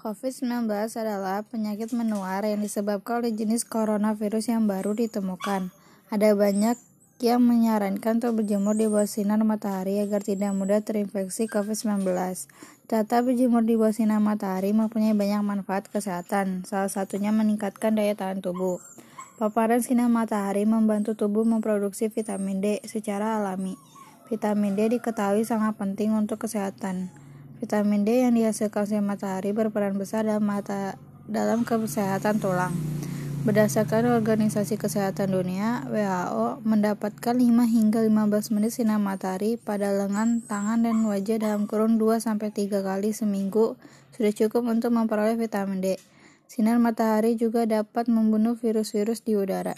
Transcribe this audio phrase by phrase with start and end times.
[0.00, 0.64] COVID-19
[0.96, 5.68] adalah penyakit menular yang disebabkan oleh jenis coronavirus yang baru ditemukan.
[6.08, 6.80] Ada banyak
[7.20, 12.08] yang menyarankan untuk berjemur di bawah sinar matahari agar tidak mudah terinfeksi COVID-19.
[12.88, 18.40] Data berjemur di bawah sinar matahari mempunyai banyak manfaat kesehatan, salah satunya meningkatkan daya tahan
[18.40, 18.80] tubuh.
[19.36, 23.76] Paparan sinar matahari membantu tubuh memproduksi vitamin D secara alami.
[24.32, 27.12] Vitamin D diketahui sangat penting untuk kesehatan.
[27.60, 30.96] Vitamin D yang dihasilkan sinar matahari berperan besar dalam mata
[31.28, 32.72] dalam kesehatan tulang.
[33.40, 40.84] Berdasarkan Organisasi Kesehatan Dunia (WHO), mendapatkan 5 hingga 15 menit sinar matahari pada lengan, tangan,
[40.84, 43.80] dan wajah dalam kurun 2-3 kali seminggu
[44.16, 46.00] sudah cukup untuk memperoleh vitamin D.
[46.48, 49.76] Sinar matahari juga dapat membunuh virus-virus di udara.